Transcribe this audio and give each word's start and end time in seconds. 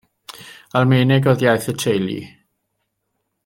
Almaeneg 0.79 1.29
oedd 1.33 1.45
iaith 1.49 1.69
y 1.73 1.77
teulu. 1.85 2.19